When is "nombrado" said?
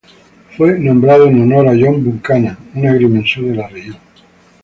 0.79-1.27